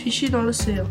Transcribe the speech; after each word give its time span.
Fichy 0.00 0.30
dans 0.30 0.40
l'océan. 0.40 0.84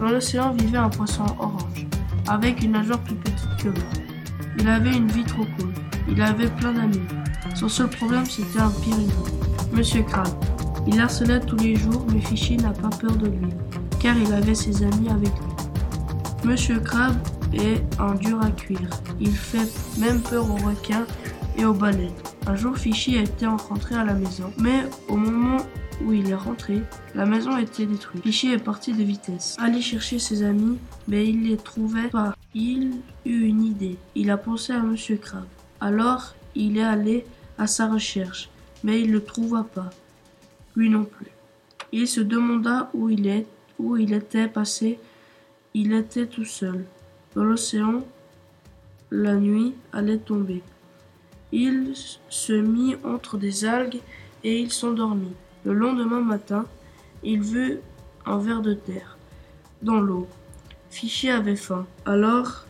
Dans 0.00 0.08
l'océan 0.08 0.50
vivait 0.50 0.78
un 0.78 0.88
poisson 0.88 1.24
orange, 1.38 1.86
avec 2.26 2.64
une 2.64 2.72
nageoire 2.72 2.98
plus 2.98 3.14
petite 3.14 3.56
que 3.62 3.68
l'autre. 3.68 4.00
Il 4.58 4.68
avait 4.68 4.96
une 4.96 5.06
vie 5.06 5.22
trop 5.22 5.44
cool. 5.56 5.72
Il 6.08 6.20
avait 6.20 6.48
plein 6.48 6.72
d'amis. 6.72 7.00
Son 7.54 7.68
seul 7.68 7.88
problème, 7.88 8.26
c'était 8.26 8.58
un 8.58 8.70
pyrénées. 8.70 9.06
Monsieur 9.72 10.02
Crabe. 10.02 10.26
Il 10.88 11.00
harcelait 11.00 11.38
tous 11.40 11.56
les 11.58 11.76
jours, 11.76 12.06
mais 12.12 12.20
Fichy 12.20 12.56
n'a 12.56 12.70
pas 12.70 12.88
peur 12.88 13.12
de 13.12 13.28
lui, 13.28 13.50
car 14.00 14.16
il 14.16 14.32
avait 14.32 14.54
ses 14.54 14.82
amis 14.82 15.10
avec 15.10 15.28
lui. 15.28 16.48
Monsieur 16.48 16.80
Crabe 16.80 17.16
est 17.52 17.84
un 18.00 18.14
dur 18.14 18.40
à 18.42 18.50
cuire. 18.50 18.90
Il 19.20 19.32
fait 19.32 19.68
même 19.98 20.20
peur 20.22 20.44
aux 20.50 20.66
requins 20.66 21.06
et 21.56 21.64
aux 21.64 21.74
baleines. 21.74 22.10
Un 22.48 22.56
jour, 22.56 22.76
Fichy 22.76 23.16
était 23.16 23.46
rentré 23.46 23.94
à 23.94 24.04
la 24.04 24.14
maison, 24.14 24.52
mais 24.58 24.84
au 25.08 25.16
moment 25.16 25.58
où 26.04 26.12
il 26.12 26.30
est 26.30 26.34
rentré, 26.34 26.82
la 27.14 27.26
maison 27.26 27.56
était 27.56 27.86
détruite. 27.86 28.22
Fichy 28.22 28.52
est 28.52 28.58
parti 28.58 28.92
de 28.92 29.02
vitesse. 29.02 29.56
Aller 29.58 29.80
chercher 29.80 30.18
ses 30.18 30.42
amis, 30.42 30.78
mais 31.08 31.26
il 31.28 31.48
les 31.48 31.56
trouvait 31.56 32.08
pas. 32.08 32.34
Il 32.54 33.00
eut 33.24 33.46
une 33.46 33.62
idée. 33.62 33.96
Il 34.14 34.30
a 34.30 34.36
pensé 34.36 34.72
à 34.72 34.80
Monsieur 34.80 35.16
Crabe. 35.16 35.46
Alors, 35.80 36.34
il 36.54 36.78
est 36.78 36.82
allé 36.82 37.26
à 37.58 37.66
sa 37.66 37.86
recherche, 37.86 38.50
mais 38.84 39.00
il 39.00 39.08
ne 39.08 39.14
le 39.14 39.24
trouva 39.24 39.64
pas. 39.64 39.90
Lui 40.74 40.90
non 40.90 41.04
plus. 41.04 41.30
Il 41.92 42.08
se 42.08 42.20
demanda 42.20 42.90
où 42.94 43.08
il 43.08 43.26
était 44.12 44.48
passé. 44.48 44.98
Il 45.74 45.92
était 45.92 46.26
tout 46.26 46.44
seul. 46.44 46.84
Dans 47.34 47.44
l'océan, 47.44 48.04
la 49.10 49.34
nuit 49.34 49.74
allait 49.92 50.18
tomber. 50.18 50.62
Il 51.52 51.92
se 52.28 52.52
mit 52.52 52.96
entre 53.04 53.36
des 53.38 53.64
algues 53.64 54.00
et 54.42 54.58
il 54.58 54.72
s'endormit. 54.72 55.34
Le 55.66 55.72
lendemain 55.72 56.20
matin, 56.20 56.64
il 57.24 57.40
vit 57.40 57.78
un 58.24 58.38
ver 58.38 58.62
de 58.62 58.72
terre 58.72 59.18
dans 59.82 59.98
l'eau. 59.98 60.28
Fichy 60.90 61.28
avait 61.28 61.56
faim. 61.56 61.86
Alors, 62.04 62.66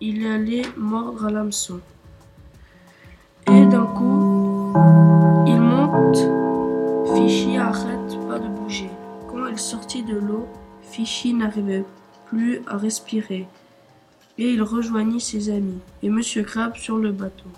il 0.00 0.24
allait 0.24 0.62
mordre 0.76 1.26
à 1.26 1.30
l'hameçon. 1.30 1.80
Et 3.48 3.66
d'un 3.66 3.86
coup, 3.86 4.72
il 5.48 5.60
monte. 5.60 7.16
Fichy 7.16 7.56
arrête 7.56 8.16
pas 8.28 8.38
de 8.38 8.46
bouger. 8.46 8.90
Quand 9.28 9.48
il 9.48 9.58
sortit 9.58 10.04
de 10.04 10.16
l'eau, 10.16 10.46
Fichy 10.82 11.34
n'arrivait 11.34 11.84
plus 12.26 12.60
à 12.68 12.76
respirer. 12.76 13.48
Et 14.38 14.48
il 14.48 14.62
rejoignit 14.62 15.20
ses 15.20 15.50
amis 15.50 15.80
et 16.04 16.08
Monsieur 16.08 16.44
Crabe 16.44 16.76
sur 16.76 16.98
le 16.98 17.10
bateau. 17.10 17.50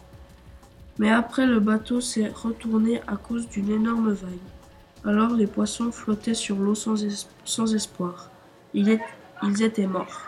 Mais 0.99 1.11
après, 1.11 1.47
le 1.47 1.61
bateau 1.61 2.01
s'est 2.01 2.29
retourné 2.29 3.01
à 3.07 3.17
cause 3.17 3.49
d'une 3.49 3.71
énorme 3.71 4.13
vague. 4.13 4.31
Alors 5.05 5.33
les 5.33 5.47
poissons 5.47 5.91
flottaient 5.93 6.35
sur 6.35 6.57
l'eau 6.57 6.75
sans, 6.75 7.03
es- 7.05 7.27
sans 7.45 7.75
espoir. 7.75 8.31
Ils 8.73 8.99
étaient 9.63 9.87
morts. 9.87 10.23